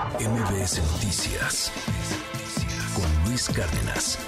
MBS 0.00 0.80
Noticias 0.92 1.70
con 2.94 3.28
Luis 3.28 3.50
Cárdenas. 3.50 4.18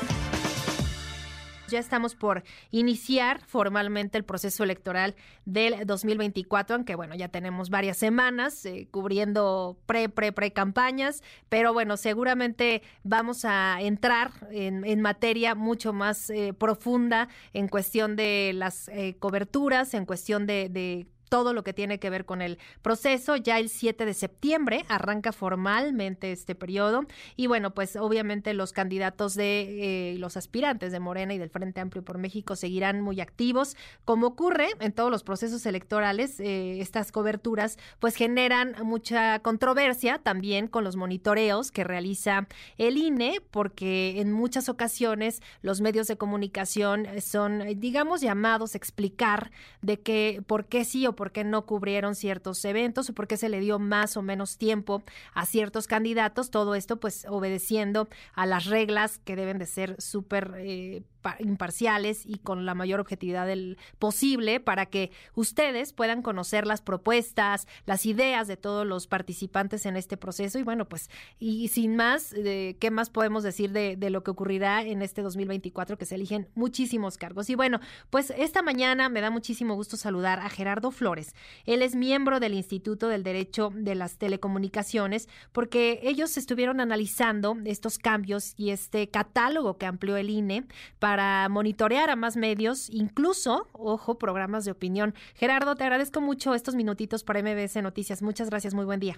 Ya 1.69 1.79
estamos 1.79 2.15
por 2.15 2.43
iniciar 2.71 3.41
formalmente 3.41 4.19
el 4.19 4.25
proceso 4.25 4.65
electoral 4.65 5.15
del 5.47 5.87
2024, 5.87 6.77
aunque 6.77 6.95
bueno, 6.95 7.15
ya 7.15 7.29
tenemos 7.29 7.71
varias 7.71 7.97
semanas 7.97 8.67
eh, 8.67 8.87
cubriendo 8.91 9.79
pre, 9.87 10.11
pre, 10.11 10.33
pre 10.33 10.53
campañas, 10.53 11.23
pero 11.49 11.73
bueno, 11.73 11.97
seguramente 11.97 12.83
vamos 13.03 13.47
a 13.47 13.81
entrar 13.81 14.31
en, 14.51 15.01
materia 15.01 15.55
mucho 15.55 15.95
más 15.95 16.29
eh, 16.29 16.53
profunda 16.53 17.31
en 17.55 17.69
cuestión 17.69 18.15
de 18.15 18.53
las 18.55 18.89
eh, 18.89 19.17
coberturas, 19.19 19.95
en 19.95 20.05
cuestión 20.05 20.47
de, 20.47 20.69
de 20.69 21.07
todo 21.33 21.55
lo 21.55 21.65
que 21.65 21.73
tiene 21.73 21.99
que 21.99 22.11
ver 22.11 22.27
con 22.27 22.43
el 22.43 22.59
proceso. 22.83 23.37
Ya 23.37 23.59
el 23.59 23.71
7 23.71 24.05
de 24.05 24.13
septiembre 24.13 24.85
arranca 24.89 25.33
formalmente 25.33 26.31
este 26.31 26.55
periodo 26.55 27.07
y 27.37 27.47
bueno, 27.47 27.73
pues 27.73 27.97
obviamente 27.97 28.53
los 28.53 28.75
candidatos 28.75 29.33
de 29.33 30.13
eh, 30.13 30.19
los 30.19 30.37
aspirantes 30.37 30.93
de 30.93 31.01
Morena 31.01 31.33
y 31.33 31.39
del 31.39 31.49
Frente 31.49 31.81
Amplio 31.81 32.05
por 32.05 32.19
México 32.19 32.55
seguirán 32.55 33.01
muy 33.01 33.23
activos. 33.23 33.79
Como 34.05 34.27
ocurre 34.27 34.67
en 34.81 34.93
todos 34.93 35.11
los 35.11 35.23
procesos 35.23 35.65
electorales, 35.65 36.39
eh, 36.39 36.83
estas 36.83 37.11
coberturas 37.13 37.79
pues 37.99 38.15
generan 38.15 38.75
mucha 38.85 39.39
controversia 39.39 40.19
también 40.19 40.67
con 40.67 40.85
los 40.85 40.97
monitoreos 40.97 41.71
que 41.71 41.83
realiza 41.83 42.47
el 42.77 42.99
INE, 42.99 43.41
porque 43.51 44.21
en 44.21 44.33
muchas 44.33 44.69
ocasiones 44.69 45.41
los 45.63 45.81
medios 45.81 46.09
de 46.09 46.19
comunicación 46.19 47.07
son, 47.23 47.63
digamos, 47.81 48.21
llamados 48.21 48.75
a 48.75 48.77
explicar 48.77 49.51
de 49.81 49.99
qué, 49.99 50.43
por 50.47 50.67
qué 50.67 50.85
sí 50.85 51.07
o 51.07 51.15
por 51.22 51.22
por 51.23 51.31
qué 51.31 51.45
no 51.45 51.67
cubrieron 51.67 52.17
ciertos 52.17 52.65
eventos 52.65 53.09
o 53.09 53.13
por 53.13 53.29
qué 53.29 53.37
se 53.37 53.49
le 53.49 53.61
dio 53.61 53.79
más 53.79 54.17
o 54.17 54.23
menos 54.23 54.59
tiempo 54.59 55.05
a 55.35 55.47
ciertos 55.47 55.87
candidatos. 55.87 56.51
Todo 56.51 56.75
esto 56.75 56.99
pues 56.99 57.27
obedeciendo 57.29 58.09
a 58.35 58.45
las 58.45 58.65
reglas 58.65 59.21
que 59.21 59.37
deben 59.37 59.59
de 59.59 59.67
ser 59.67 59.95
súper 60.03 60.53
eh, 60.57 61.05
imparciales 61.39 62.25
y 62.27 62.39
con 62.39 62.67
la 62.67 62.75
mayor 62.75 63.01
objetividad 63.01 63.47
del 63.47 63.79
posible 63.99 64.61
para 64.61 64.87
que 64.87 65.11
ustedes 65.35 65.93
puedan 65.93 66.23
conocer 66.23 66.67
las 66.67 66.83
propuestas, 66.83 67.67
las 67.87 68.07
ideas 68.07 68.49
de 68.49 68.57
todos 68.57 68.87
los 68.87 69.07
participantes 69.07 69.87
en 69.87 69.97
este 69.97 70.17
proceso 70.17 70.59
y 70.59 70.63
bueno, 70.63 70.89
pues 70.89 71.11
y 71.39 71.69
sin 71.69 71.97
más, 71.97 72.33
eh, 72.35 72.77
¿qué 72.81 72.91
más 72.91 73.11
podemos 73.11 73.43
decir 73.43 73.73
de, 73.73 73.97
de, 73.97 74.11
lo 74.11 74.23
que 74.23 74.31
ocurrirá 74.31 74.83
en 74.83 75.03
este 75.03 75.23
2024 75.23 75.97
que 75.99 76.07
se 76.07 76.15
eligen 76.15 76.49
muchísimos 76.55 77.17
cargos? 77.19 77.51
Y 77.51 77.55
bueno, 77.55 77.81
pues 78.11 78.33
esta 78.37 78.63
mañana 78.63 79.09
me 79.09 79.21
da 79.21 79.31
muchísimo 79.31 79.75
gusto 79.75 79.97
saludar 79.97 80.41
a 80.41 80.49
Gerardo 80.49 80.91
Flores. 80.91 81.35
Él 81.65 81.83
es 81.83 81.95
miembro 81.95 82.41
del 82.41 82.55
Instituto 82.55 83.09
del 83.09 83.23
Derecho 83.23 83.71
de 83.75 83.95
las 83.95 84.19
Telecomunicaciones 84.19 85.29
porque 85.53 86.01
ellos 86.03 86.37
estuvieron 86.37 86.81
analizando 86.81 87.57
estos 87.65 87.99
cambios 87.99 88.55
y 88.57 88.71
este 88.71 89.09
catálogo 89.09 89.79
que 89.79 89.87
amplió 89.87 90.17
el 90.17 90.31
INE 90.31 90.65
para 90.99 91.12
para 91.13 91.47
monitorear 91.51 92.09
a 92.09 92.17
más 92.17 92.39
medios, 92.39 92.89
incluso, 92.89 93.69
ojo, 93.73 94.19
programas 94.19 94.65
de 94.65 94.71
opinión. 94.71 95.13
Gerardo, 95.35 95.77
te 95.77 95.85
agradezco 95.85 96.23
mucho 96.23 96.55
estos 96.55 96.75
minutitos 96.75 97.23
para 97.23 97.43
MBS 97.43 97.83
Noticias. 97.83 98.23
Muchas 98.23 98.49
gracias, 98.49 98.73
muy 98.73 98.87
buen 98.87 98.99
día. 98.99 99.17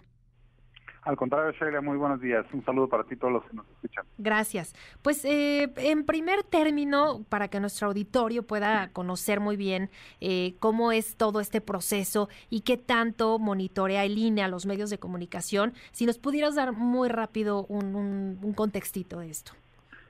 Al 1.02 1.16
contrario, 1.16 1.52
Sheila, 1.52 1.80
muy 1.82 1.96
buenos 1.96 2.20
días. 2.20 2.44
Un 2.52 2.64
saludo 2.64 2.88
para 2.88 3.04
ti 3.04 3.14
todos 3.14 3.34
los 3.34 3.44
que 3.44 3.54
nos 3.54 3.68
escuchan. 3.68 4.04
Gracias. 4.18 4.74
Pues 5.02 5.24
eh, 5.24 5.72
en 5.76 6.04
primer 6.04 6.42
término, 6.42 7.22
para 7.28 7.46
que 7.46 7.60
nuestro 7.60 7.86
auditorio 7.86 8.42
pueda 8.42 8.90
conocer 8.92 9.38
muy 9.38 9.56
bien 9.56 9.88
eh, 10.20 10.56
cómo 10.58 10.90
es 10.90 11.16
todo 11.16 11.38
este 11.38 11.60
proceso 11.60 12.28
y 12.50 12.62
qué 12.62 12.76
tanto 12.76 13.38
monitorea 13.38 14.04
el 14.04 14.18
INE 14.18 14.42
a 14.42 14.48
los 14.48 14.66
medios 14.66 14.90
de 14.90 14.98
comunicación, 14.98 15.74
si 15.92 16.06
nos 16.06 16.18
pudieras 16.18 16.56
dar 16.56 16.72
muy 16.72 17.08
rápido 17.08 17.66
un, 17.66 17.94
un, 17.94 18.40
un 18.42 18.52
contextito 18.52 19.20
de 19.20 19.30
esto. 19.30 19.52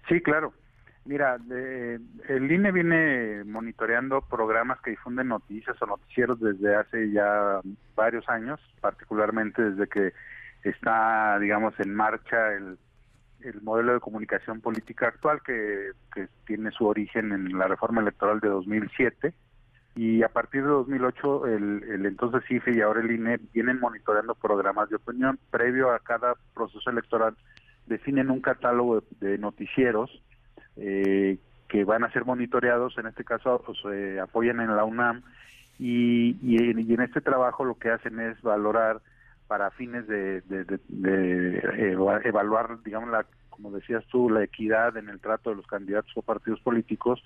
Sí, 0.09 0.23
claro. 0.23 0.55
Mira, 1.07 1.37
el 1.37 2.51
INE 2.51 2.73
viene 2.73 3.45
monitoreando 3.45 4.23
programas 4.23 4.81
que 4.81 4.93
difunden 4.93 5.29
noticias 5.29 5.77
o 5.83 5.87
noticieros 5.87 6.41
desde 6.41 6.75
hace 6.77 7.11
ya 7.11 7.61
varios 7.95 8.27
años, 8.27 8.59
particularmente 8.81 9.71
desde 9.71 9.87
que 9.87 10.15
está, 10.63 11.39
digamos, 11.39 11.79
en 11.79 11.95
marcha 11.95 12.55
el, 12.55 12.79
modelo 13.61 13.93
de 13.93 14.01
comunicación 14.01 14.63
política 14.63 15.09
actual 15.09 15.43
que, 15.45 15.91
tiene 16.47 16.71
su 16.71 16.87
origen 16.87 17.33
en 17.33 17.59
la 17.59 17.69
reforma 17.69 18.01
electoral 18.01 18.41
de 18.41 18.49
2007 18.49 19.35
y 19.97 20.23
a 20.23 20.29
partir 20.31 20.63
de 20.63 20.69
2008 20.69 21.47
el, 21.49 21.83
el 21.83 22.07
entonces 22.07 22.43
CIFE 22.49 22.75
y 22.75 22.81
ahora 22.81 23.01
el 23.01 23.11
INE 23.11 23.39
vienen 23.53 23.81
monitoreando 23.81 24.35
programas 24.35 24.89
de 24.89 24.97
opinión. 24.97 25.39
Previo 25.51 25.93
a 25.93 25.99
cada 25.99 26.35
proceso 26.55 26.89
electoral 26.89 27.37
definen 27.87 28.31
un 28.31 28.41
catálogo 28.41 29.05
de 29.21 29.37
noticieros 29.37 30.11
eh, 30.77 31.39
que 31.69 31.85
van 31.85 32.05
a 32.05 32.13
ser 32.13 32.25
monitoreados, 32.25 32.97
en 32.99 33.07
este 33.07 33.25
caso 33.25 33.63
pues, 33.65 33.79
se 33.83 34.21
apoyan 34.21 34.61
en 34.61 34.77
la 34.77 34.85
UNAM 34.85 35.23
y, 35.79 36.37
y, 36.43 36.71
en, 36.71 37.01
este 37.01 37.21
trabajo 37.21 37.65
lo 37.65 37.79
que 37.79 37.91
hacen 37.91 38.21
es 38.21 38.41
valorar 38.43 39.01
para 39.49 39.71
fines 39.71 40.07
de, 40.07 40.43
evaluar, 42.25 42.83
digamos, 42.83 43.11
la, 43.11 43.27
como 43.51 43.71
decías 43.71 44.05
tú, 44.07 44.31
la 44.31 44.45
equidad 44.45 44.97
en 44.97 45.09
el 45.09 45.21
trato 45.21 45.51
de 45.51 45.57
los 45.57 45.67
candidatos 45.67 46.13
o 46.17 46.23
partidos 46.23 46.61
políticos, 46.61 47.23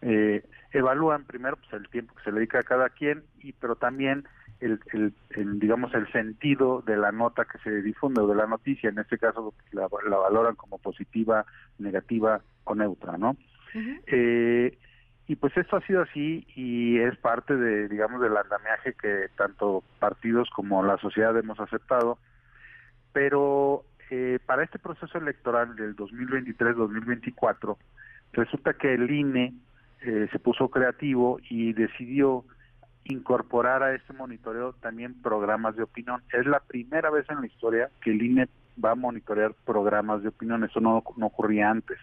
eh, 0.00 0.44
evalúan 0.72 1.24
primero 1.24 1.56
pues, 1.56 1.72
el 1.74 1.88
tiempo 1.88 2.14
que 2.14 2.24
se 2.24 2.32
le 2.32 2.38
dedica 2.38 2.60
a 2.60 2.64
cada 2.64 2.88
quien, 2.88 3.22
y 3.42 3.52
pero 3.52 3.76
también 3.76 4.24
el, 4.62 5.12
el, 5.30 5.58
digamos 5.58 5.92
el 5.94 6.10
sentido 6.12 6.82
de 6.82 6.96
la 6.96 7.12
nota 7.12 7.44
que 7.44 7.58
se 7.58 7.82
difunde 7.82 8.20
o 8.20 8.26
de 8.26 8.36
la 8.36 8.46
noticia, 8.46 8.90
en 8.90 8.98
este 8.98 9.18
caso 9.18 9.54
la, 9.72 9.88
la 10.08 10.16
valoran 10.16 10.54
como 10.54 10.78
positiva, 10.78 11.44
negativa 11.78 12.40
o 12.64 12.74
neutra, 12.74 13.18
¿no? 13.18 13.36
eh, 14.06 14.78
y 15.26 15.36
pues 15.36 15.56
esto 15.56 15.76
ha 15.76 15.86
sido 15.86 16.02
así 16.02 16.46
y 16.54 16.98
es 16.98 17.16
parte 17.18 17.56
de, 17.56 17.88
digamos, 17.88 18.20
del 18.20 18.36
andamiaje 18.36 18.94
que 18.94 19.28
tanto 19.36 19.82
partidos 19.98 20.48
como 20.50 20.82
la 20.82 20.98
sociedad 20.98 21.36
hemos 21.38 21.58
aceptado, 21.58 22.18
pero 23.12 23.84
eh, 24.10 24.38
para 24.44 24.62
este 24.62 24.78
proceso 24.78 25.18
electoral 25.18 25.74
del 25.74 25.96
2023-2024 25.96 27.76
resulta 28.32 28.74
que 28.74 28.94
el 28.94 29.10
INE 29.10 29.54
eh, 30.02 30.28
se 30.30 30.38
puso 30.38 30.68
creativo 30.68 31.40
y 31.48 31.72
decidió 31.72 32.44
incorporar 33.04 33.82
a 33.82 33.94
este 33.94 34.12
monitoreo 34.12 34.74
también 34.74 35.20
programas 35.22 35.76
de 35.76 35.82
opinión. 35.82 36.22
Es 36.32 36.46
la 36.46 36.60
primera 36.60 37.10
vez 37.10 37.28
en 37.28 37.40
la 37.40 37.46
historia 37.46 37.90
que 38.00 38.10
el 38.10 38.22
INE 38.22 38.48
va 38.82 38.92
a 38.92 38.96
monitorear 38.96 39.52
programas 39.64 40.22
de 40.22 40.28
opinión, 40.28 40.64
eso 40.64 40.80
no, 40.80 41.02
no 41.16 41.26
ocurría 41.26 41.70
antes. 41.70 41.98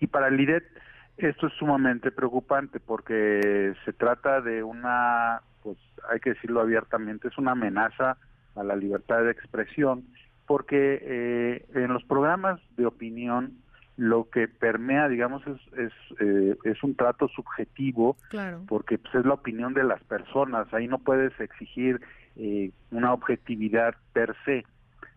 Y 0.00 0.06
para 0.06 0.28
el 0.28 0.40
IDET 0.40 0.64
esto 1.16 1.48
es 1.48 1.52
sumamente 1.54 2.12
preocupante 2.12 2.78
porque 2.78 3.74
se 3.84 3.92
trata 3.92 4.40
de 4.40 4.62
una, 4.62 5.40
pues 5.62 5.76
hay 6.08 6.20
que 6.20 6.34
decirlo 6.34 6.60
abiertamente, 6.60 7.28
es 7.28 7.38
una 7.38 7.52
amenaza 7.52 8.16
a 8.54 8.62
la 8.62 8.76
libertad 8.76 9.24
de 9.24 9.32
expresión 9.32 10.04
porque 10.46 10.98
eh, 11.02 11.66
en 11.74 11.92
los 11.92 12.04
programas 12.04 12.60
de 12.76 12.86
opinión 12.86 13.58
lo 13.98 14.30
que 14.30 14.46
permea, 14.46 15.08
digamos, 15.08 15.42
es 15.44 15.58
es, 15.76 15.92
eh, 16.20 16.56
es 16.62 16.82
un 16.84 16.94
trato 16.94 17.26
subjetivo, 17.26 18.16
porque 18.68 18.96
pues, 18.96 19.12
es 19.16 19.26
la 19.26 19.34
opinión 19.34 19.74
de 19.74 19.82
las 19.82 20.00
personas. 20.04 20.72
Ahí 20.72 20.86
no 20.86 20.98
puedes 20.98 21.38
exigir 21.40 22.00
eh, 22.36 22.70
una 22.92 23.12
objetividad 23.12 23.96
per 24.12 24.36
se, 24.44 24.64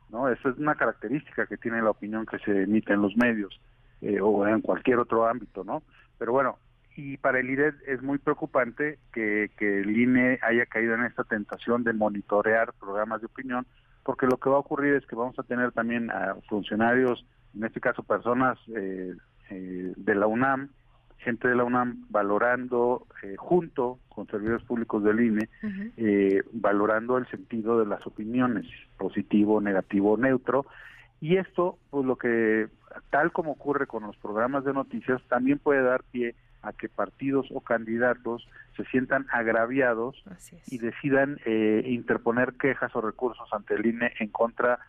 ¿no? 0.09 0.29
Esa 0.29 0.49
es 0.49 0.57
una 0.57 0.73
característica 0.73 1.45
que 1.45 1.57
tiene 1.57 1.79
la 1.83 1.91
opinión 1.91 2.25
que 2.25 2.39
se 2.39 2.63
emite 2.63 2.93
en 2.93 3.03
los 3.03 3.15
medios 3.15 3.61
eh, 4.01 4.19
o 4.19 4.47
en 4.47 4.61
cualquier 4.61 4.97
otro 4.97 5.27
ámbito, 5.27 5.63
¿no? 5.63 5.83
Pero 6.17 6.31
bueno, 6.31 6.57
y 6.95 7.17
para 7.17 7.39
el 7.39 7.51
IRED 7.51 7.75
es 7.85 8.01
muy 8.01 8.17
preocupante 8.17 8.97
que, 9.13 9.51
que 9.57 9.81
el 9.81 9.95
INE 9.95 10.39
haya 10.41 10.65
caído 10.65 10.95
en 10.95 11.03
esta 11.03 11.23
tentación 11.23 11.83
de 11.83 11.93
monitorear 11.93 12.73
programas 12.73 13.21
de 13.21 13.27
opinión, 13.27 13.67
porque 14.03 14.27
lo 14.27 14.37
que 14.37 14.49
va 14.49 14.57
a 14.57 14.59
ocurrir 14.59 14.95
es 14.95 15.05
que 15.05 15.15
vamos 15.15 15.37
a 15.39 15.43
tener 15.43 15.71
también 15.71 16.09
a 16.11 16.35
funcionarios 16.49 17.25
en 17.55 17.63
este 17.65 17.79
caso 17.79 18.03
personas 18.03 18.57
eh, 18.75 19.13
eh, 19.49 19.93
de 19.95 20.15
la 20.15 20.27
UNAM, 20.27 20.69
gente 21.17 21.47
de 21.47 21.55
la 21.55 21.63
UNAM 21.63 22.05
valorando 22.09 23.05
eh, 23.23 23.35
junto 23.37 23.99
con 24.09 24.27
servidores 24.27 24.63
públicos 24.65 25.03
del 25.03 25.19
INE, 25.19 25.49
valorando 26.53 27.17
el 27.17 27.27
sentido 27.27 27.79
de 27.79 27.85
las 27.85 28.05
opiniones, 28.07 28.65
positivo, 28.97 29.61
negativo, 29.61 30.17
neutro, 30.17 30.65
y 31.19 31.37
esto, 31.37 31.77
pues 31.91 32.05
lo 32.05 32.15
que, 32.15 32.67
tal 33.11 33.31
como 33.31 33.51
ocurre 33.51 33.85
con 33.85 34.03
los 34.03 34.17
programas 34.17 34.65
de 34.65 34.73
noticias, 34.73 35.21
también 35.29 35.59
puede 35.59 35.83
dar 35.83 36.03
pie 36.11 36.35
a 36.61 36.73
que 36.73 36.89
partidos 36.89 37.47
o 37.51 37.61
candidatos 37.61 38.47
se 38.75 38.85
sientan 38.85 39.25
agraviados 39.31 40.23
y 40.67 40.77
decidan 40.77 41.39
interponer 41.85 42.53
quejas 42.53 42.95
o 42.95 43.01
recursos 43.01 43.47
ante 43.51 43.75
el 43.75 43.85
INE 43.85 44.13
en 44.19 44.29
contra 44.29 44.79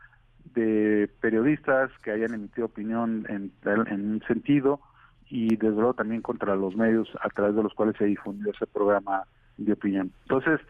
de 0.55 1.09
periodistas 1.21 1.91
que 2.03 2.11
hayan 2.11 2.35
emitido 2.35 2.67
opinión 2.67 3.27
en, 3.29 3.53
en 3.65 4.13
un 4.13 4.23
sentido 4.27 4.81
y 5.29 5.57
desde 5.57 5.77
luego 5.77 5.95
también 5.95 6.21
contra 6.21 6.55
los 6.57 6.77
medios 6.77 7.09
a 7.23 7.29
través 7.31 7.57
de 7.57 7.63
los 7.63 7.73
cuales 7.75 7.97
se 7.97 8.05
difundió 8.05 8.53
ese 8.53 8.67
programa 8.67 9.25
de 9.57 9.73
opinión. 9.73 10.13
Entonces, 10.23 10.61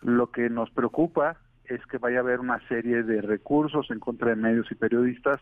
lo 0.00 0.30
que 0.30 0.48
nos 0.48 0.70
preocupa 0.70 1.36
es 1.64 1.84
que 1.86 1.98
vaya 1.98 2.18
a 2.18 2.20
haber 2.20 2.40
una 2.40 2.60
serie 2.68 3.02
de 3.02 3.20
recursos 3.20 3.90
en 3.90 3.98
contra 3.98 4.30
de 4.30 4.36
medios 4.36 4.70
y 4.70 4.76
periodistas 4.76 5.38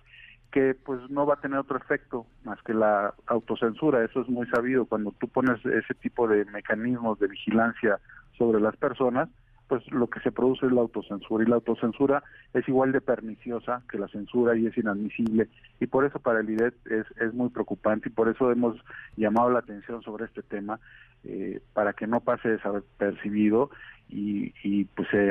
que 0.55 0.73
pues 0.73 1.01
no 1.11 1.27
va 1.27 1.35
a 1.35 1.41
tener 1.41 1.59
otro 1.59 1.77
efecto 1.77 2.27
más 2.45 2.63
que 2.63 2.73
la 2.73 3.13
autocensura. 3.27 4.05
Eso 4.05 4.21
es 4.21 4.29
muy 4.29 4.47
sabido. 4.47 4.87
Cuando 4.87 5.13
tú 5.19 5.27
pones 5.27 5.59
ese 5.67 5.95
tipo 5.95 6.29
de 6.29 6.45
mecanismos 6.45 7.19
de 7.19 7.27
vigilancia 7.27 7.99
sobre 8.39 8.61
las 8.61 8.77
personas, 8.77 9.29
pues 9.67 9.83
lo 9.91 10.07
que 10.07 10.21
se 10.21 10.31
produce 10.31 10.67
es 10.67 10.73
la 10.73 10.83
autocensura 10.83 11.43
y 11.43 11.49
la 11.49 11.57
autocensura 11.57 12.23
es 12.53 12.69
igual 12.69 12.93
de 12.93 13.01
perniciosa 13.01 13.83
que 13.91 13.99
la 13.99 14.07
censura 14.07 14.57
y 14.57 14.67
es 14.67 14.79
inadmisible 14.79 15.49
y 15.81 15.87
por 15.87 16.05
eso 16.05 16.21
para 16.21 16.41
el 16.41 16.51
IDET 16.51 16.75
es, 16.87 17.07
es 17.17 17.35
muy 17.35 17.49
preocupante 17.49 18.09
y 18.09 18.13
por 18.13 18.29
eso 18.29 18.53
hemos 18.53 18.77
llamado 19.17 19.51
la 19.51 19.61
atención 19.61 20.03
sobre 20.03 20.27
este 20.27 20.43
tema 20.43 20.79
eh, 21.25 21.61
para 21.73 21.93
que 21.93 22.07
no 22.07 22.21
pase 22.21 22.49
desapercibido 22.49 23.71
y, 24.09 24.85
pues 24.97 25.09
se, 25.09 25.27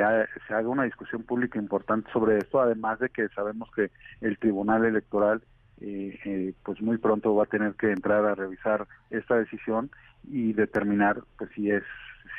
se 0.46 0.54
haga 0.54 0.68
una 0.68 0.82
discusión 0.82 1.22
pública 1.22 1.58
importante 1.58 2.10
sobre 2.12 2.38
esto 2.38 2.60
además 2.60 2.98
de 2.98 3.08
que 3.08 3.28
sabemos 3.28 3.70
que 3.74 3.90
el 4.20 4.36
Tribunal 4.38 4.84
Electoral 4.84 5.42
eh, 5.80 6.18
eh, 6.24 6.54
pues 6.64 6.80
muy 6.80 6.98
pronto 6.98 7.34
va 7.34 7.44
a 7.44 7.46
tener 7.46 7.74
que 7.74 7.90
entrar 7.90 8.24
a 8.24 8.34
revisar 8.34 8.86
esta 9.10 9.36
decisión 9.36 9.90
y 10.22 10.52
determinar 10.52 11.22
pues 11.36 11.50
si 11.54 11.70
es 11.70 11.82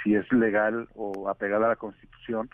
si 0.04 0.16
es 0.16 0.32
legal 0.32 0.88
o 0.96 1.30
apegada 1.30 1.66
a 1.66 1.70
la 1.70 1.76
Constitución 1.76 2.50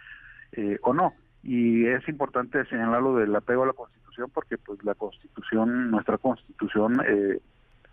eh, 0.53 0.79
o 0.81 0.93
no. 0.93 1.13
Y 1.43 1.85
es 1.85 2.07
importante 2.07 2.65
señalarlo 2.65 3.15
del 3.15 3.35
apego 3.35 3.63
a 3.63 3.67
la 3.67 3.73
Constitución 3.73 4.31
porque 4.33 4.57
pues 4.57 4.83
la 4.83 4.95
Constitución, 4.95 5.91
nuestra 5.91 6.17
Constitución 6.17 6.97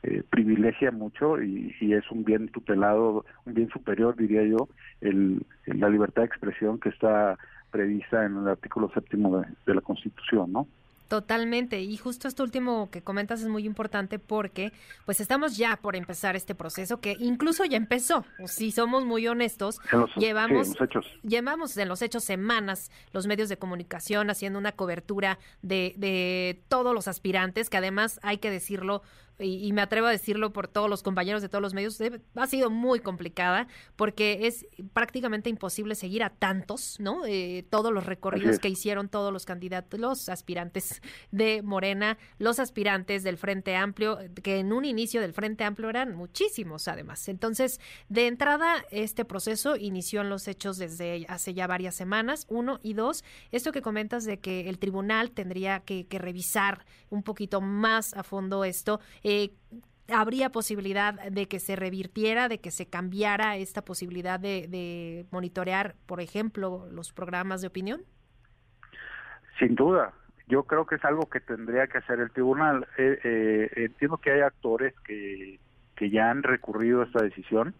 eh, 0.02 0.22
privilegia 0.30 0.90
mucho 0.90 1.42
y, 1.42 1.74
es 1.80 2.10
un 2.10 2.24
bien 2.24 2.48
tutelado, 2.48 3.24
un 3.44 3.54
bien 3.54 3.68
superior, 3.70 4.16
diría 4.16 4.44
yo, 4.44 4.68
el, 5.00 5.44
la 5.66 5.88
libertad 5.88 6.22
de 6.22 6.26
expresión 6.26 6.78
que 6.78 6.90
está 6.90 7.38
prevista 7.70 8.24
en 8.24 8.36
el 8.36 8.48
artículo 8.48 8.90
séptimo 8.94 9.38
de, 9.38 9.46
de 9.66 9.74
la 9.74 9.80
Constitución, 9.80 10.52
¿no? 10.52 10.66
Totalmente. 11.08 11.80
Y 11.80 11.96
justo 11.96 12.28
esto 12.28 12.42
último 12.42 12.90
que 12.90 13.00
comentas 13.00 13.40
es 13.40 13.48
muy 13.48 13.64
importante 13.64 14.18
porque 14.18 14.72
pues 15.06 15.20
estamos 15.20 15.56
ya 15.56 15.76
por 15.76 15.96
empezar 15.96 16.36
este 16.36 16.54
proceso 16.54 17.00
que 17.00 17.16
incluso 17.18 17.64
ya 17.64 17.78
empezó. 17.78 18.26
Si 18.44 18.70
somos 18.70 19.06
muy 19.06 19.26
honestos, 19.26 19.80
llevamos, 20.16 20.74
llevamos 21.22 21.76
en 21.78 21.88
los 21.88 22.02
hechos 22.02 22.24
semanas 22.24 22.90
los 23.12 23.26
medios 23.26 23.48
de 23.48 23.56
comunicación 23.56 24.28
haciendo 24.28 24.58
una 24.58 24.72
cobertura 24.72 25.38
de, 25.62 25.94
de 25.96 26.60
todos 26.68 26.94
los 26.94 27.08
aspirantes, 27.08 27.70
que 27.70 27.78
además 27.78 28.20
hay 28.22 28.36
que 28.36 28.50
decirlo, 28.50 29.02
y, 29.38 29.72
me 29.72 29.82
atrevo 29.82 30.06
a 30.06 30.10
decirlo 30.10 30.52
por 30.52 30.68
todos 30.68 30.90
los 30.90 31.02
compañeros 31.02 31.42
de 31.42 31.48
todos 31.48 31.62
los 31.62 31.74
medios, 31.74 31.98
ha 32.34 32.46
sido 32.46 32.70
muy 32.70 33.00
complicada 33.00 33.68
porque 33.96 34.46
es 34.46 34.66
prácticamente 34.92 35.50
imposible 35.50 35.94
seguir 35.94 36.22
a 36.22 36.30
tantos, 36.30 36.98
¿no? 36.98 37.24
Eh, 37.26 37.64
todos 37.70 37.92
los 37.92 38.06
recorridos 38.06 38.58
que 38.58 38.68
hicieron 38.68 39.08
todos 39.08 39.32
los 39.32 39.44
candidatos, 39.44 40.00
los 40.00 40.28
aspirantes 40.28 41.02
de 41.30 41.62
Morena, 41.62 42.18
los 42.38 42.58
aspirantes 42.58 43.22
del 43.22 43.36
Frente 43.36 43.76
Amplio, 43.76 44.18
que 44.42 44.58
en 44.58 44.72
un 44.72 44.84
inicio 44.84 45.20
del 45.20 45.32
Frente 45.32 45.64
Amplio 45.64 45.88
eran 45.88 46.16
muchísimos 46.16 46.88
además. 46.88 47.28
Entonces, 47.28 47.80
de 48.08 48.26
entrada, 48.26 48.84
este 48.90 49.24
proceso 49.24 49.76
inició 49.76 50.22
en 50.22 50.30
los 50.30 50.48
hechos 50.48 50.78
desde 50.78 51.26
hace 51.28 51.54
ya 51.54 51.66
varias 51.66 51.94
semanas, 51.94 52.46
uno 52.48 52.80
y 52.82 52.94
dos, 52.94 53.24
esto 53.52 53.72
que 53.72 53.82
comentas 53.82 54.24
de 54.24 54.40
que 54.40 54.68
el 54.68 54.78
tribunal 54.78 55.30
tendría 55.30 55.80
que, 55.80 56.06
que 56.06 56.18
revisar 56.18 56.84
un 57.10 57.22
poquito 57.22 57.60
más 57.60 58.14
a 58.14 58.22
fondo 58.22 58.64
esto. 58.64 59.00
Eh, 59.30 59.50
¿Habría 60.10 60.48
posibilidad 60.48 61.12
de 61.12 61.48
que 61.48 61.58
se 61.60 61.76
revirtiera, 61.76 62.48
de 62.48 62.60
que 62.60 62.70
se 62.70 62.86
cambiara 62.86 63.58
esta 63.58 63.84
posibilidad 63.84 64.40
de, 64.40 65.26
monitorear, 65.30 65.96
por 66.06 66.22
ejemplo, 66.22 66.88
los 66.90 67.12
programas 67.12 67.60
de 67.60 67.66
opinión? 67.66 68.00
Sin 69.58 69.74
duda, 69.74 70.14
yo 70.46 70.62
creo 70.62 70.86
que 70.86 70.94
es 70.94 71.04
algo 71.04 71.28
que 71.28 71.40
tendría 71.40 71.88
que 71.88 71.98
hacer 71.98 72.20
el 72.20 72.30
tribunal. 72.30 72.88
Eh, 72.96 73.18
eh, 73.22 73.70
entiendo 73.76 74.16
que 74.16 74.30
hay 74.30 74.40
actores 74.40 74.94
que, 75.00 75.60
que 75.94 76.08
ya 76.08 76.30
han 76.30 76.42
recurrido 76.42 77.02
a 77.02 77.04
esta 77.04 77.22
decisión 77.22 77.74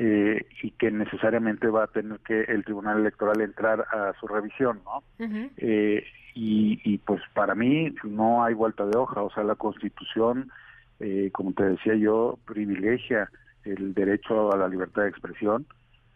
eh, 0.00 0.46
y 0.62 0.70
que 0.72 0.90
necesariamente 0.90 1.68
va 1.68 1.84
a 1.84 1.88
tener 1.88 2.18
que 2.20 2.42
el 2.42 2.64
tribunal 2.64 2.98
electoral 2.98 3.40
entrar 3.40 3.80
a 3.92 4.12
su 4.18 4.26
revisión, 4.26 4.80
¿no? 4.84 5.02
y, 6.34 6.80
y 6.84 6.98
pues 6.98 7.22
para 7.32 7.54
mí 7.54 7.94
no 8.02 8.44
hay 8.44 8.54
vuelta 8.54 8.84
de 8.86 8.98
hoja, 8.98 9.22
o 9.22 9.30
sea, 9.30 9.44
la 9.44 9.54
constitución, 9.54 10.50
eh, 11.00 11.30
como 11.32 11.52
te 11.52 11.64
decía 11.64 11.94
yo, 11.94 12.38
privilegia 12.44 13.30
el 13.64 13.94
derecho 13.94 14.52
a 14.52 14.56
la 14.56 14.68
libertad 14.68 15.02
de 15.02 15.08
expresión 15.08 15.66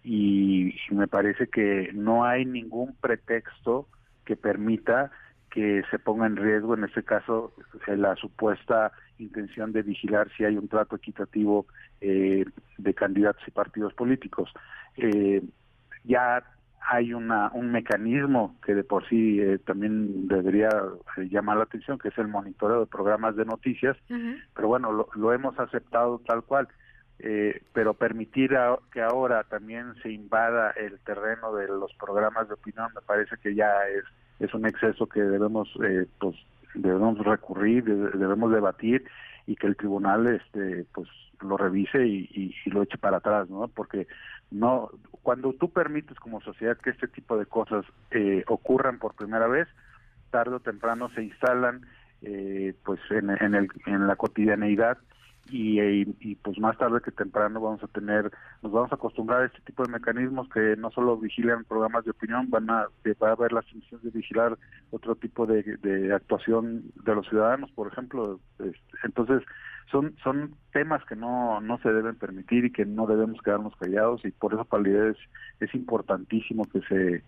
y, 0.05 0.75
me 0.91 1.07
parece 1.07 1.49
que 1.49 1.91
no 1.95 2.25
hay 2.25 2.45
ningún 2.45 2.95
pretexto 3.01 3.89
que 4.25 4.37
permita 4.37 5.11
que 5.59 5.83
se 5.91 5.99
ponga 5.99 6.25
en 6.29 6.37
riesgo, 6.37 6.75
en 6.75 6.85
este 6.85 7.03
caso, 7.03 7.53
la 7.89 8.15
supuesta 8.15 8.93
intención 9.19 9.73
de 9.73 9.83
vigilar 9.83 10.31
si 10.37 10.45
hay 10.45 10.57
un 10.57 10.69
trato 10.69 10.95
equitativo 10.95 11.67
eh, 12.01 12.45
de 12.77 12.95
candidatos 12.95 13.43
y 13.45 13.51
partidos 13.51 13.93
políticos. 13.95 14.53
Eh, 14.97 15.43
ya 16.05 16.45
hay 16.81 17.13
una, 17.13 17.51
un 17.55 17.73
mecanismo 17.73 18.57
que 18.65 18.77
de 18.77 18.85
por 18.85 19.09
sí 19.09 19.41
eh, 19.41 19.59
también 19.59 20.29
debería 20.29 20.69
eh, 21.17 21.29
llamar 21.29 21.57
la 21.57 21.65
atención, 21.65 21.99
que 21.99 22.07
es 22.07 22.19
el 22.19 22.29
monitoreo 22.29 22.79
de 22.79 22.87
programas 22.87 23.35
de 23.35 23.45
noticias, 23.45 23.97
pero 24.55 24.69
bueno, 24.69 24.93
lo, 24.93 25.33
hemos 25.33 25.59
aceptado 25.59 26.21
tal 26.25 26.45
cual. 26.45 26.69
Eh, 27.19 27.63
pero 27.73 27.95
permitir 27.95 28.57
que 28.93 29.03
ahora 29.03 29.43
también 29.43 29.93
se 30.05 30.13
invada 30.13 30.71
el 30.71 31.01
terreno 31.01 31.53
de 31.53 31.67
los 31.67 31.93
programas 31.95 32.47
de 32.47 32.55
opinión 32.55 32.93
me 32.95 33.01
parece 33.01 33.37
que 33.43 33.57
ya 33.57 33.73
es 33.89 34.05
es 34.39 34.53
un 34.55 34.67
exceso 34.67 35.07
que 35.07 35.21
debemos 35.21 35.69
pues 36.19 36.37
debemos 36.75 37.19
recurrir 37.19 37.85
debemos 37.85 38.53
debatir 38.53 39.05
y 39.47 39.57
que 39.57 39.67
el 39.67 39.77
tribunal 39.77 40.27
este 40.27 40.85
pues 40.93 41.09
lo 41.41 41.57
revise 41.57 42.07
y, 42.07 42.55
y, 42.65 42.71
lo 42.71 42.83
eche 42.83 42.99
para 42.99 43.19
atrás 43.19 43.49
no 43.49 43.69
porque 43.69 44.07
no 44.51 44.91
cuando 45.23 45.53
tú 45.53 45.71
permites 45.71 46.19
como 46.19 46.41
sociedad 46.41 46.77
que 46.79 46.91
este 46.91 47.09
tipo 47.09 47.37
de 47.37 47.47
cosas 47.47 47.85
eh, 48.11 48.45
ocurran 48.47 48.99
por 48.99 49.15
primera 49.15 49.47
vez, 49.47 49.69
tarde 50.31 50.57
o 50.57 50.61
temprano 50.61 51.11
se 51.15 51.23
instalan 51.23 51.83
eh, 52.23 52.75
pues 52.85 53.01
en, 53.11 53.31
en, 53.31 53.55
el, 53.55 53.69
en 53.87 54.07
la 54.07 54.17
cotidianeidad 54.17 54.99
y, 55.51 55.81
y, 56.21 56.35
pues 56.37 56.59
más 56.59 56.77
tarde 56.79 57.01
que 57.01 57.11
temprano 57.11 57.61
vamos 57.61 57.83
a 57.83 57.89
tener, 57.89 58.31
nos 58.63 58.73
vamos 58.73 58.93
a 58.93 58.97
acostumbrar 58.97 59.43
a 59.43 59.47
este 59.47 59.61
tipo 59.63 59.83
de 59.85 59.93
mecanismos 59.93 60.49
que 60.49 60.77
no 60.77 60.91
solo 60.91 61.17
vigilan 61.17 61.65
programas 61.65 62.05
de 62.05 62.11
opinión, 62.11 62.51
van 62.51 62.69
a, 62.71 62.87
va 63.23 63.29
a 63.29 63.33
haber 63.33 63.53
las 63.53 63.67
funciones 63.71 64.05
de 64.05 64.11
vigilar 64.11 64.59
otro 64.91 65.15
tipo 65.17 65.47
de, 65.47 65.63
de 65.63 66.13
actuación 66.15 66.85
de 67.05 67.15
los 67.15 67.27
ciudadanos, 67.29 67.71
por 67.73 67.91
ejemplo. 67.91 68.41
Entonces, 69.05 69.43
son 69.91 70.15
son 70.23 70.55
temas 70.73 71.05
que 71.05 71.17
no 71.17 71.61
no 71.61 71.79
se 71.79 71.93
deben 71.93 72.17
permitir 72.17 72.67
y 72.67 72.73
que 72.73 72.85
no 72.85 73.07
debemos 73.07 73.41
quedarnos 73.43 73.75
callados 73.77 74.25
y 74.25 74.31
por 74.31 74.53
eso 74.53 74.67
es, 75.09 75.17
es 75.61 75.75
importantísimo 75.75 76.67
que 76.67 76.81
se 76.83 77.25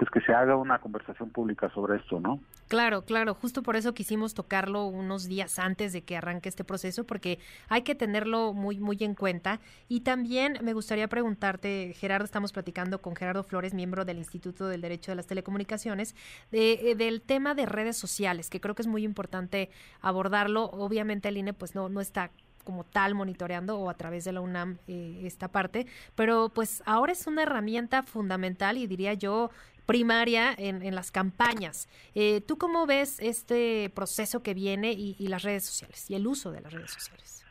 pues 0.00 0.10
que 0.10 0.20
se 0.22 0.32
haga 0.32 0.56
una 0.56 0.78
conversación 0.78 1.28
pública 1.28 1.68
sobre 1.74 1.98
esto, 1.98 2.20
¿no? 2.20 2.40
Claro, 2.68 3.02
claro, 3.02 3.34
justo 3.34 3.62
por 3.62 3.76
eso 3.76 3.92
quisimos 3.92 4.32
tocarlo 4.32 4.86
unos 4.86 5.26
días 5.26 5.58
antes 5.58 5.92
de 5.92 6.00
que 6.00 6.16
arranque 6.16 6.48
este 6.48 6.64
proceso, 6.64 7.04
porque 7.04 7.38
hay 7.68 7.82
que 7.82 7.94
tenerlo 7.94 8.54
muy, 8.54 8.80
muy 8.80 8.96
en 9.00 9.14
cuenta. 9.14 9.60
Y 9.88 10.00
también 10.00 10.56
me 10.62 10.72
gustaría 10.72 11.06
preguntarte, 11.06 11.92
Gerardo, 11.98 12.24
estamos 12.24 12.50
platicando 12.50 13.02
con 13.02 13.14
Gerardo 13.14 13.42
Flores, 13.42 13.74
miembro 13.74 14.06
del 14.06 14.16
Instituto 14.16 14.68
del 14.68 14.80
Derecho 14.80 15.12
de 15.12 15.16
las 15.16 15.26
Telecomunicaciones, 15.26 16.16
de, 16.50 16.92
eh, 16.92 16.94
del 16.94 17.20
tema 17.20 17.54
de 17.54 17.66
redes 17.66 17.98
sociales, 17.98 18.48
que 18.48 18.58
creo 18.58 18.74
que 18.74 18.80
es 18.80 18.88
muy 18.88 19.04
importante 19.04 19.68
abordarlo. 20.00 20.64
Obviamente 20.64 21.28
el 21.28 21.36
INE 21.36 21.52
pues 21.52 21.74
no, 21.74 21.90
no 21.90 22.00
está 22.00 22.30
como 22.64 22.84
tal 22.84 23.14
monitoreando 23.14 23.78
o 23.78 23.90
a 23.90 23.94
través 23.94 24.24
de 24.24 24.32
la 24.32 24.40
UNAM 24.40 24.78
eh, 24.86 25.22
esta 25.24 25.48
parte, 25.48 25.86
pero 26.14 26.50
pues 26.50 26.82
ahora 26.86 27.12
es 27.12 27.26
una 27.26 27.42
herramienta 27.42 28.02
fundamental 28.02 28.78
y 28.78 28.86
diría 28.86 29.14
yo 29.14 29.50
primaria 29.90 30.54
en, 30.56 30.82
en 30.82 30.94
las 30.94 31.10
campañas. 31.10 31.88
Eh, 32.14 32.40
¿Tú 32.40 32.58
cómo 32.58 32.86
ves 32.86 33.18
este 33.20 33.90
proceso 33.94 34.42
que 34.42 34.54
viene 34.54 34.92
y, 34.92 35.26
las 35.26 35.42
redes 35.42 35.64
sociales 35.64 36.10
y 36.10 36.14
el 36.14 36.26
uso 36.26 36.52
de 36.52 36.60
las 36.60 36.72
redes 36.72 36.92
sociales? 36.92 37.44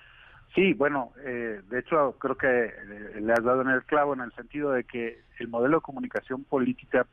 Sí, 0.55 0.73
bueno, 0.73 1.11
eh, 1.23 1.61
de 1.69 1.79
hecho 1.79 2.15
creo 2.17 2.35
que 2.35 2.47
eh, 2.47 3.21
le 3.21 3.33
has 3.33 3.43
dado 3.43 3.61
en 3.61 3.69
el 3.69 3.83
clavo 3.83 4.13
en 4.13 4.21
el 4.21 4.31
sentido 4.33 4.71
de 4.71 4.83
que 4.83 5.19
el 5.39 5.47
modelo 5.47 5.77
de 5.77 5.81
comunicación 5.81 6.43
política 6.43 7.05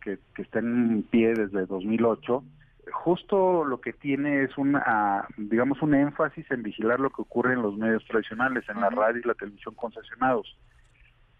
que, 0.00 0.18
que 0.34 0.42
está 0.42 0.60
en 0.60 1.02
pie 1.02 1.34
desde 1.34 1.66
2008 1.66 2.44
justo 2.92 3.64
lo 3.64 3.80
que 3.80 3.92
tiene 3.92 4.44
es 4.44 4.56
una, 4.56 5.26
digamos, 5.36 5.82
un 5.82 5.94
énfasis 5.94 6.50
en 6.50 6.62
vigilar 6.62 7.00
lo 7.00 7.10
que 7.10 7.22
ocurre 7.22 7.52
en 7.52 7.62
los 7.62 7.76
medios 7.76 8.04
tradicionales, 8.06 8.68
en 8.68 8.80
la 8.80 8.90
radio 8.90 9.20
y 9.20 9.26
la 9.26 9.34
televisión 9.34 9.74
concesionados. 9.74 10.56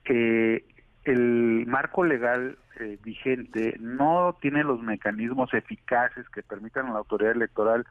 Eh, 0.04 0.64
el 1.04 1.64
marco 1.66 2.04
legal 2.04 2.58
eh, 2.80 2.98
vigente 3.02 3.76
no 3.80 4.36
tiene 4.40 4.62
los 4.62 4.82
mecanismos 4.82 5.52
eficaces 5.54 6.28
que 6.28 6.42
permitan 6.42 6.86
a 6.86 6.92
la 6.92 6.98
autoridad 6.98 7.32
electoral, 7.32 7.86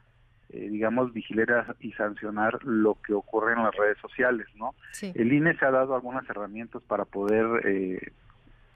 eh, 0.50 0.68
digamos, 0.70 1.12
vigilar 1.12 1.76
y 1.80 1.92
sancionar 1.92 2.62
lo 2.64 2.96
que 3.02 3.12
ocurre 3.12 3.54
en 3.54 3.62
las 3.64 3.74
redes 3.74 3.98
sociales, 3.98 4.46
¿no? 4.56 4.74
El 5.02 5.32
INE 5.32 5.56
se 5.58 5.64
ha 5.66 5.70
dado 5.70 5.94
algunas 5.94 6.28
herramientas 6.30 6.82
para 6.82 7.04
poder, 7.04 7.66
eh, 7.66 8.12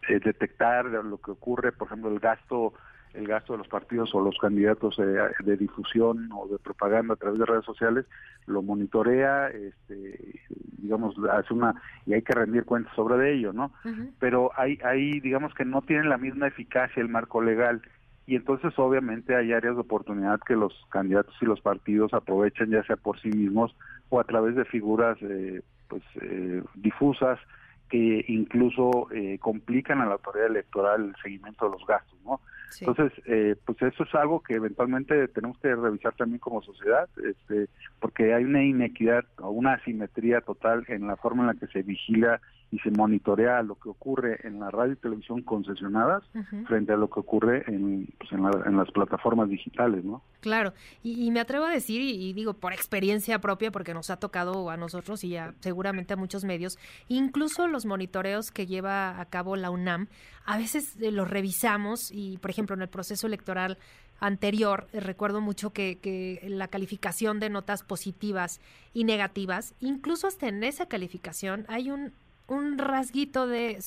detectar 0.09 0.87
lo 0.87 1.19
que 1.19 1.31
ocurre, 1.31 1.71
por 1.71 1.87
ejemplo, 1.87 2.11
el 2.11 2.19
gasto 2.19 2.75
el 3.15 3.27
gasto 3.27 3.53
de 3.53 3.59
los 3.59 3.69
partidos 3.69 4.15
o 4.15 4.21
los 4.21 4.37
candidatos 4.39 4.97
de 4.97 5.57
difusión 5.57 6.31
o 6.33 6.49
de 6.49 6.59
propaganda 6.59 7.15
a 7.15 7.17
través 7.17 7.39
de 7.39 7.47
redes 7.47 7.65
sociales, 7.65 8.07
lo 8.47 8.63
monitorea, 8.63 9.49
este, 9.49 10.41
digamos, 10.79 11.15
hace 11.31 11.55
una, 11.55 11.75
y 12.07 12.15
hay 12.15 12.23
que 12.23 12.35
rendir 12.35 12.65
cuentas 12.65 12.95
sobre 12.95 13.35
ello, 13.35 13.53
¿no? 13.53 13.73
Pero 14.19 14.51
hay, 14.57 14.79
hay, 14.85 15.21
digamos 15.21 15.55
que 15.55 15.65
no 15.65 15.83
tienen 15.83 16.09
la 16.09 16.19
misma 16.19 16.47
eficacia 16.47 17.01
el 17.03 17.09
marco 17.09 17.43
legal 17.43 17.83
y 18.27 18.37
entonces 18.37 18.73
obviamente 18.79 19.35
hay 19.35 19.53
áreas 19.53 19.75
de 19.75 19.81
oportunidad 19.81 20.41
que 20.41 20.55
los 20.55 20.73
candidatos 20.91 21.35
y 21.41 21.45
los 21.45 21.61
partidos 21.61 22.15
aprovechan 22.15 22.71
ya 22.71 22.83
sea 22.85 22.97
por 22.97 23.21
sí 23.21 23.29
mismos 23.29 23.75
o 24.11 24.21
a 24.21 24.25
través 24.25 24.55
de 24.55 24.65
figuras 24.65 25.19
eh, 25.23 25.63
pues 25.89 26.03
eh, 26.21 26.63
difusas 26.75 27.39
que 27.91 28.25
incluso 28.29 29.09
eh, 29.13 29.39
complican 29.39 30.01
a 30.01 30.07
la 30.07 30.15
autoridad 30.15 30.47
electoral 30.47 31.11
el 31.11 31.23
seguimiento 31.23 31.67
de 31.67 31.73
los 31.73 31.87
gastos, 31.87 32.19
¿no? 32.25 32.41
Entonces, 32.81 33.13
eh, 33.27 33.57
pues 33.65 33.81
eso 33.83 34.05
es 34.05 34.15
algo 34.15 34.41
que 34.41 34.55
eventualmente 34.55 35.29
tenemos 35.29 35.59
que 35.59 35.75
revisar 35.75 36.15
también 36.15 36.39
como 36.39 36.63
sociedad, 36.63 37.09
este, 37.25 37.69
porque 38.01 38.35
hay 38.35 38.45
una 38.45 38.65
inequidad 38.65 39.25
o 39.39 39.51
una 39.51 39.75
asimetría 39.75 40.41
total 40.41 40.85
en 40.89 41.07
la 41.07 41.17
forma 41.17 41.43
en 41.43 41.49
la 41.49 41.55
que 41.55 41.67
se 41.67 41.83
vigila 41.83 42.41
y 42.73 42.79
se 42.79 42.91
monitorea 42.91 43.63
lo 43.63 43.75
que 43.75 43.91
ocurre 43.91 44.41
en 44.45 44.59
la 44.59 44.71
radio 44.71 44.95
y 44.95 44.97
televisión 44.97 45.43
concesionadas 45.43 46.25
frente 46.67 46.95
a 46.95 46.97
lo 46.97 47.11
que 47.11 47.21
ocurre 47.21 47.65
en, 47.67 48.09
pues 48.19 48.33
en, 48.33 48.77
las 48.77 48.91
plataformas 48.93 49.51
digitales, 49.51 50.03
¿no? 50.05 50.23
Claro, 50.41 50.73
y, 51.03 51.31
me 51.31 51.41
atrevo 51.41 51.67
a 51.67 51.71
decir, 51.71 52.01
y, 52.01 52.33
digo 52.33 52.55
por 52.55 52.73
experiencia 52.73 53.39
propia, 53.41 53.71
porque 53.71 53.93
nos 53.93 54.09
ha 54.09 54.17
tocado 54.17 54.71
a 54.71 54.79
nosotros 54.79 55.23
y 55.23 55.37
seguramente 55.61 56.15
a 56.15 56.17
muchos 56.17 56.45
medios, 56.45 56.79
incluso 57.09 57.69
los 57.69 57.85
monitoreos 57.85 58.51
que 58.51 58.67
lleva 58.67 59.21
a 59.21 59.25
cabo 59.27 59.55
la 59.55 59.71
UNAM, 59.71 60.09
a 60.47 60.57
veces 60.57 60.97
eh, 61.01 61.13
los 61.13 61.29
revisamos 61.29 62.11
y, 62.11 62.39
por 62.39 62.51
ejemplo, 62.51 62.75
en 62.75 62.83
el 62.83 62.89
proceso 62.89 63.27
electoral 63.27 63.77
anterior, 64.19 64.87
eh, 64.95 65.01
recuerdo 65.01 65.43
mucho 65.43 65.75
que, 65.75 65.99
que, 65.99 66.41
la 66.49 66.69
calificación 66.69 67.39
de 67.39 67.51
notas 67.51 67.83
positivas 67.83 68.61
y 68.95 69.05
negativas, 69.05 69.75
incluso 69.81 70.27
hasta 70.27 70.49
en 70.49 70.65
esa 70.65 70.87
calificación 70.87 71.67
hay 71.69 71.91
un 71.91 72.13
un 72.49 72.79
rasguito 72.79 73.47
de, 73.47 73.79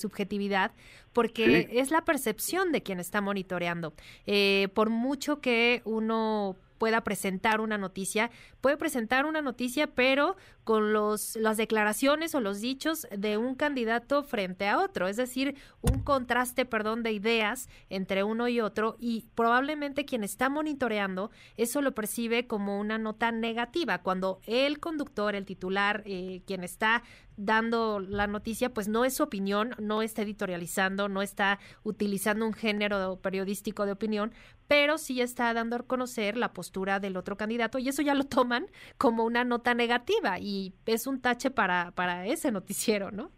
subjetividad 0.00 0.72
porque 1.12 1.68
es 1.72 1.90
la 1.90 2.04
percepción 2.04 2.72
de 2.72 2.82
quien 2.82 2.98
está 2.98 3.20
monitoreando. 3.20 3.94
Eh, 4.26 4.68
por 4.74 4.90
mucho 4.90 5.40
que 5.40 5.80
uno 5.84 6.56
pueda 6.78 7.02
presentar 7.02 7.60
una 7.60 7.78
noticia, 7.78 8.30
puede 8.60 8.76
presentar 8.76 9.26
una 9.26 9.40
noticia, 9.42 9.86
pero 9.86 10.36
con 10.64 10.92
los, 10.92 11.36
las 11.36 11.56
declaraciones 11.56 12.34
o 12.34 12.40
los 12.40 12.60
dichos 12.60 13.06
de 13.16 13.38
un 13.38 13.54
candidato 13.54 14.22
frente 14.22 14.68
a 14.68 14.78
otro, 14.78 15.08
es 15.08 15.16
decir, 15.16 15.54
un 15.82 16.02
contraste, 16.02 16.64
perdón, 16.64 17.02
de 17.02 17.12
ideas 17.12 17.68
entre 17.90 18.22
uno 18.22 18.48
y 18.48 18.60
otro 18.60 18.96
y 18.98 19.24
probablemente 19.34 20.04
quien 20.04 20.24
está 20.24 20.48
monitoreando 20.48 21.30
eso 21.56 21.80
lo 21.80 21.94
percibe 21.94 22.46
como 22.46 22.78
una 22.78 22.98
nota 22.98 23.30
negativa, 23.30 24.02
cuando 24.02 24.40
el 24.46 24.80
conductor, 24.80 25.34
el 25.34 25.44
titular, 25.44 26.02
eh, 26.06 26.42
quien 26.46 26.64
está 26.64 27.02
dando 27.36 28.00
la 28.00 28.26
noticia, 28.26 28.72
pues 28.72 28.88
no 28.88 29.04
es 29.04 29.14
su 29.14 29.22
opinión, 29.22 29.74
no 29.78 30.02
está 30.02 30.22
editorializando, 30.22 31.08
no 31.08 31.22
está 31.22 31.58
utilizando 31.82 32.46
un 32.46 32.52
género 32.52 33.18
periodístico 33.20 33.86
de 33.86 33.92
opinión, 33.92 34.32
pero 34.68 34.98
sí 34.98 35.20
está 35.20 35.52
dando 35.52 35.76
a 35.76 35.80
conocer 35.80 36.36
la 36.36 36.52
postura 36.52 37.00
del 37.00 37.16
otro 37.16 37.36
candidato 37.36 37.78
y 37.78 37.88
eso 37.88 38.02
ya 38.02 38.14
lo 38.14 38.24
toman 38.24 38.66
como 38.98 39.24
una 39.24 39.44
nota 39.44 39.74
negativa 39.74 40.38
y 40.38 40.74
es 40.86 41.06
un 41.06 41.20
tache 41.20 41.50
para, 41.50 41.92
para 41.92 42.26
ese 42.26 42.50
noticiero, 42.50 43.10
¿no? 43.10 43.30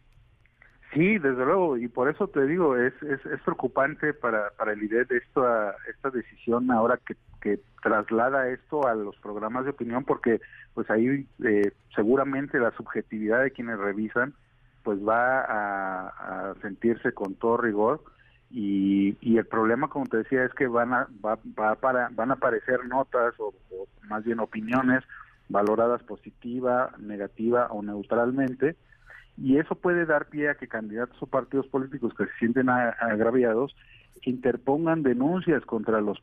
Sí, 0.92 1.18
desde 1.18 1.44
luego, 1.44 1.76
y 1.76 1.88
por 1.88 2.08
eso 2.08 2.28
te 2.28 2.46
digo, 2.46 2.76
es, 2.76 2.94
es, 3.02 3.20
preocupante 3.44 4.14
para, 4.14 4.50
para 4.50 4.72
el 4.72 4.82
IDET 4.82 5.10
esta, 5.10 5.74
esta 5.90 6.10
decisión 6.10 6.70
ahora 6.70 6.98
que, 7.04 7.16
que 7.40 7.60
traslada 7.82 8.48
esto 8.48 8.86
a 8.86 8.94
los 8.94 9.16
programas 9.16 9.64
de 9.64 9.70
opinión, 9.70 10.04
porque 10.04 10.40
pues 10.74 10.88
ahí 10.90 11.26
eh, 11.44 11.72
seguramente 11.94 12.58
la 12.58 12.70
subjetividad 12.72 13.42
de 13.42 13.50
quienes 13.50 13.78
revisan 13.78 14.34
pues 14.84 15.00
va 15.00 15.40
a, 15.40 16.50
a 16.50 16.54
sentirse 16.62 17.12
con 17.12 17.34
todo 17.34 17.56
rigor 17.56 18.00
y, 18.50 19.16
y, 19.20 19.38
el 19.38 19.46
problema 19.46 19.88
como 19.88 20.06
te 20.06 20.18
decía 20.18 20.44
es 20.44 20.54
que 20.54 20.68
van 20.68 20.92
a 20.94 21.08
va, 21.24 21.38
va 21.58 21.74
para, 21.74 22.08
van 22.12 22.30
a 22.30 22.34
aparecer 22.34 22.86
notas 22.86 23.34
o, 23.38 23.52
más 24.08 24.22
bien 24.24 24.38
opiniones 24.38 25.02
valoradas 25.48 26.02
positiva, 26.04 26.92
negativa 26.98 27.66
o 27.70 27.82
neutralmente 27.82 28.76
y 29.36 29.58
eso 29.58 29.74
puede 29.74 30.06
dar 30.06 30.26
pie 30.26 30.50
a 30.50 30.54
que 30.54 30.68
candidatos 30.68 31.16
o 31.20 31.26
partidos 31.26 31.66
políticos 31.66 32.14
que 32.16 32.24
se 32.24 32.38
sienten 32.38 32.68
agraviados 32.68 33.76
interpongan 34.22 35.02
denuncias 35.02 35.64
contra 35.64 36.00
los 36.00 36.18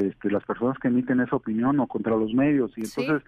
este, 0.00 0.30
las 0.30 0.44
personas 0.44 0.78
que 0.78 0.88
emiten 0.88 1.20
esa 1.20 1.36
opinión 1.36 1.80
o 1.80 1.86
contra 1.86 2.16
los 2.16 2.32
medios 2.32 2.72
y 2.76 2.82
entonces 2.82 3.22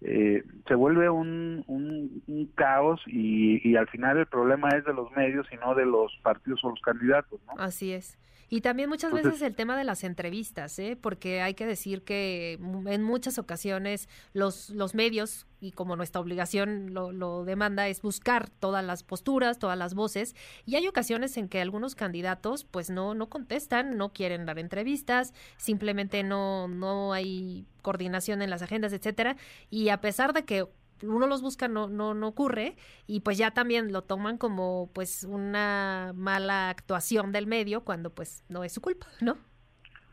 eh, 0.00 0.44
se 0.66 0.74
vuelve 0.74 1.08
un, 1.08 1.64
un, 1.66 2.50
caos 2.54 3.00
y, 3.06 3.66
y, 3.66 3.76
al 3.76 3.88
final 3.88 4.18
el 4.18 4.26
problema 4.26 4.68
es 4.70 4.84
de 4.84 4.92
los 4.92 5.10
medios 5.12 5.46
y 5.50 5.56
no 5.56 5.74
de 5.74 5.86
los 5.86 6.12
partidos 6.22 6.62
o 6.62 6.70
los 6.70 6.80
candidatos, 6.80 7.40
¿no? 7.46 7.54
Así 7.62 7.92
es. 7.92 8.18
Y 8.48 8.60
también 8.60 8.88
muchas 8.88 9.12
veces 9.12 9.42
el 9.42 9.54
tema 9.54 9.76
de 9.76 9.84
las 9.84 10.04
entrevistas, 10.04 10.78
¿eh? 10.78 10.96
porque 11.00 11.40
hay 11.40 11.54
que 11.54 11.66
decir 11.66 12.02
que 12.02 12.58
en 12.86 13.02
muchas 13.02 13.38
ocasiones 13.38 14.08
los, 14.32 14.70
los 14.70 14.94
medios, 14.94 15.46
y 15.60 15.72
como 15.72 15.96
nuestra 15.96 16.20
obligación 16.20 16.92
lo, 16.92 17.10
lo, 17.10 17.44
demanda, 17.44 17.88
es 17.88 18.02
buscar 18.02 18.50
todas 18.50 18.84
las 18.84 19.02
posturas, 19.02 19.58
todas 19.58 19.78
las 19.78 19.94
voces, 19.94 20.34
y 20.66 20.76
hay 20.76 20.86
ocasiones 20.86 21.36
en 21.36 21.48
que 21.48 21.60
algunos 21.60 21.94
candidatos 21.94 22.64
pues 22.64 22.90
no, 22.90 23.14
no 23.14 23.28
contestan, 23.28 23.96
no 23.96 24.12
quieren 24.12 24.46
dar 24.46 24.58
entrevistas, 24.58 25.32
simplemente 25.56 26.22
no, 26.22 26.68
no 26.68 27.12
hay 27.12 27.66
coordinación 27.82 28.42
en 28.42 28.50
las 28.50 28.62
agendas, 28.62 28.92
etcétera, 28.92 29.36
y 29.70 29.88
a 29.88 30.00
pesar 30.00 30.32
de 30.32 30.44
que 30.44 30.66
uno 31.06 31.26
los 31.26 31.42
busca 31.42 31.68
no, 31.68 31.88
no, 31.88 32.14
no 32.14 32.28
ocurre 32.28 32.76
y 33.06 33.20
pues 33.20 33.38
ya 33.38 33.50
también 33.52 33.92
lo 33.92 34.02
toman 34.02 34.38
como 34.38 34.90
pues 34.92 35.24
una 35.24 36.12
mala 36.14 36.70
actuación 36.70 37.32
del 37.32 37.46
medio 37.46 37.82
cuando 37.82 38.10
pues 38.10 38.44
no 38.48 38.64
es 38.64 38.72
su 38.72 38.80
culpa, 38.80 39.06
¿no? 39.20 39.36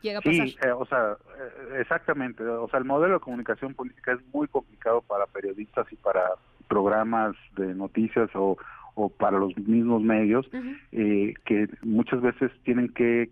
Llega 0.02 0.18
a 0.18 0.22
pasar. 0.22 0.48
Sí, 0.48 0.56
eh, 0.64 0.72
o 0.72 0.84
sea, 0.86 1.16
eh, 1.38 1.80
exactamente, 1.80 2.44
o 2.44 2.68
sea, 2.68 2.80
el 2.80 2.84
modelo 2.84 3.14
de 3.14 3.20
comunicación 3.20 3.74
política 3.74 4.12
es 4.12 4.20
muy 4.32 4.48
complicado 4.48 5.00
para 5.02 5.26
periodistas 5.26 5.86
y 5.92 5.96
para 5.96 6.22
programas 6.68 7.36
de 7.56 7.74
noticias 7.74 8.28
o, 8.34 8.56
o 8.94 9.08
para 9.08 9.38
los 9.38 9.56
mismos 9.56 10.02
medios 10.02 10.48
eh, 10.90 11.34
que 11.44 11.68
muchas 11.82 12.20
veces 12.20 12.50
tienen 12.64 12.88
que, 12.88 13.30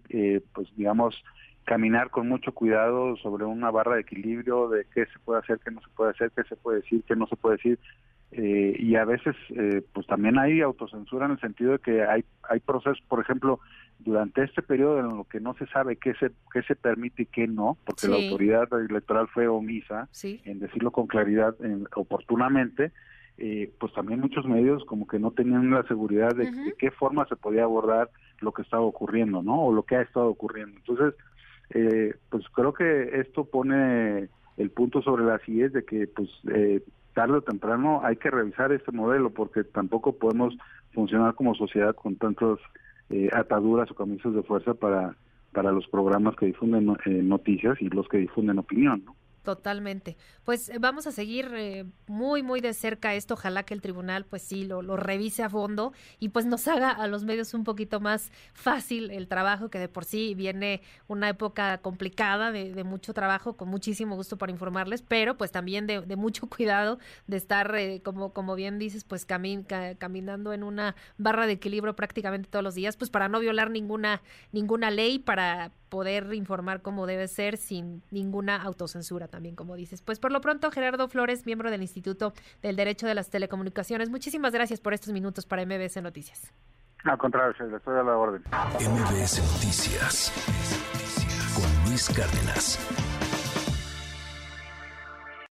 pues 0.52 0.68
digamos, 0.76 1.20
caminar 1.70 2.10
con 2.10 2.28
mucho 2.28 2.50
cuidado 2.50 3.16
sobre 3.18 3.44
una 3.44 3.70
barra 3.70 3.94
de 3.94 4.00
equilibrio 4.00 4.68
de 4.68 4.86
qué 4.92 5.06
se 5.06 5.20
puede 5.24 5.38
hacer, 5.38 5.60
qué 5.64 5.70
no 5.70 5.80
se 5.80 5.86
puede 5.94 6.10
hacer, 6.10 6.32
qué 6.34 6.42
se 6.42 6.56
puede 6.56 6.80
decir, 6.80 7.04
qué 7.06 7.14
no 7.14 7.28
se 7.28 7.36
puede 7.36 7.58
decir. 7.58 7.78
Eh, 8.32 8.74
y 8.76 8.96
a 8.96 9.04
veces 9.04 9.36
eh, 9.50 9.80
pues 9.92 10.04
también 10.08 10.36
hay 10.36 10.62
autocensura 10.62 11.26
en 11.26 11.32
el 11.32 11.40
sentido 11.40 11.70
de 11.70 11.78
que 11.78 12.02
hay 12.02 12.24
hay 12.48 12.58
procesos 12.58 13.00
por 13.08 13.20
ejemplo 13.20 13.60
durante 14.00 14.42
este 14.42 14.62
periodo 14.62 14.98
en 14.98 15.16
lo 15.16 15.24
que 15.24 15.38
no 15.38 15.54
se 15.54 15.66
sabe 15.66 15.94
qué 15.96 16.14
se 16.14 16.30
qué 16.52 16.62
se 16.62 16.74
permite 16.74 17.22
y 17.22 17.26
qué 17.26 17.46
no 17.48 17.76
porque 17.84 18.06
la 18.06 18.16
autoridad 18.16 18.68
electoral 18.72 19.26
fue 19.28 19.48
omisa 19.48 20.08
en 20.22 20.60
decirlo 20.60 20.92
con 20.92 21.08
claridad 21.08 21.56
oportunamente 21.96 22.92
eh, 23.38 23.72
pues 23.80 23.92
también 23.94 24.20
muchos 24.20 24.44
medios 24.44 24.84
como 24.84 25.08
que 25.08 25.18
no 25.18 25.32
tenían 25.32 25.70
la 25.70 25.82
seguridad 25.84 26.30
de, 26.30 26.52
de, 26.52 26.74
qué 26.78 26.92
forma 26.92 27.26
se 27.26 27.34
podía 27.36 27.64
abordar 27.64 28.10
lo 28.40 28.52
que 28.52 28.62
estaba 28.62 28.82
ocurriendo 28.82 29.42
no 29.42 29.64
o 29.64 29.72
lo 29.72 29.82
que 29.82 29.96
ha 29.96 30.02
estado 30.02 30.26
ocurriendo. 30.26 30.76
Entonces 30.76 31.14
eh, 31.70 32.14
pues 32.28 32.44
creo 32.54 32.72
que 32.72 33.20
esto 33.20 33.44
pone 33.44 34.28
el 34.56 34.70
punto 34.70 35.02
sobre 35.02 35.24
las 35.24 35.46
IES 35.48 35.72
de 35.72 35.84
que 35.84 36.06
pues 36.06 36.28
eh, 36.52 36.82
tarde 37.14 37.38
o 37.38 37.42
temprano 37.42 38.00
hay 38.04 38.16
que 38.16 38.30
revisar 38.30 38.72
este 38.72 38.92
modelo 38.92 39.30
porque 39.30 39.64
tampoco 39.64 40.12
podemos 40.12 40.56
funcionar 40.92 41.34
como 41.34 41.54
sociedad 41.54 41.94
con 41.94 42.16
tantas 42.16 42.58
eh, 43.10 43.28
ataduras 43.32 43.90
o 43.90 43.94
camisas 43.94 44.34
de 44.34 44.42
fuerza 44.42 44.74
para 44.74 45.16
para 45.52 45.72
los 45.72 45.86
programas 45.88 46.36
que 46.36 46.46
difunden 46.46 46.96
eh, 47.04 47.10
noticias 47.10 47.80
y 47.80 47.88
los 47.88 48.08
que 48.08 48.18
difunden 48.18 48.58
opinión, 48.58 49.02
¿no? 49.04 49.16
Totalmente. 49.42 50.18
Pues 50.44 50.68
eh, 50.68 50.76
vamos 50.78 51.06
a 51.06 51.12
seguir 51.12 51.50
eh, 51.54 51.86
muy, 52.06 52.42
muy 52.42 52.60
de 52.60 52.74
cerca 52.74 53.14
esto. 53.14 53.34
Ojalá 53.34 53.62
que 53.62 53.72
el 53.72 53.80
tribunal, 53.80 54.26
pues 54.26 54.42
sí, 54.42 54.64
lo, 54.64 54.82
lo, 54.82 54.98
revise 54.98 55.42
a 55.42 55.48
fondo 55.48 55.94
y 56.18 56.28
pues 56.28 56.44
nos 56.44 56.68
haga 56.68 56.90
a 56.90 57.06
los 57.06 57.24
medios 57.24 57.54
un 57.54 57.64
poquito 57.64 58.00
más 58.00 58.32
fácil 58.52 59.10
el 59.10 59.28
trabajo, 59.28 59.70
que 59.70 59.78
de 59.78 59.88
por 59.88 60.04
sí 60.04 60.34
viene 60.34 60.82
una 61.08 61.30
época 61.30 61.78
complicada 61.78 62.52
de, 62.52 62.84
mucho 62.84 63.14
trabajo, 63.14 63.56
con 63.56 63.68
muchísimo 63.68 64.14
gusto 64.14 64.36
para 64.36 64.52
informarles, 64.52 65.00
pero 65.00 65.38
pues 65.38 65.52
también 65.52 65.86
de, 65.86 66.16
mucho 66.16 66.46
cuidado 66.50 66.98
de 67.26 67.38
estar, 67.38 67.74
eh, 67.76 68.02
como, 68.04 68.34
como 68.34 68.54
bien 68.56 68.78
dices, 68.78 69.04
pues 69.04 69.24
caminando 69.24 70.52
en 70.52 70.62
una 70.64 70.96
barra 71.16 71.46
de 71.46 71.52
equilibrio 71.54 71.96
prácticamente 71.96 72.50
todos 72.50 72.62
los 72.62 72.74
días, 72.74 72.98
pues 72.98 73.10
para 73.10 73.28
no 73.28 73.40
violar 73.40 73.70
ninguna, 73.70 74.20
ninguna 74.52 74.90
ley, 74.90 75.18
para 75.18 75.72
poder 75.90 76.32
informar 76.32 76.80
como 76.80 77.06
debe 77.06 77.28
ser 77.28 77.58
sin 77.58 78.02
ninguna 78.10 78.62
autocensura 78.62 79.28
también, 79.28 79.56
como 79.56 79.76
dices. 79.76 80.00
Pues 80.00 80.18
por 80.18 80.32
lo 80.32 80.40
pronto, 80.40 80.70
Gerardo 80.70 81.08
Flores, 81.08 81.44
miembro 81.44 81.70
del 81.70 81.82
Instituto 81.82 82.32
del 82.62 82.76
Derecho 82.76 83.06
de 83.06 83.14
las 83.14 83.28
Telecomunicaciones, 83.28 84.08
muchísimas 84.08 84.52
gracias 84.52 84.80
por 84.80 84.94
estos 84.94 85.12
minutos 85.12 85.44
para 85.44 85.66
MBS 85.66 86.00
Noticias. 86.02 86.52
Al 87.04 87.18
contrario, 87.18 87.54
le 87.66 87.76
estoy 87.76 87.98
a 87.98 88.02
la 88.02 88.16
orden. 88.16 88.42
MBS 88.78 89.38
Noticias 89.52 90.32
con 91.54 91.90
Luis 91.90 92.08
Cárdenas. 92.08 93.19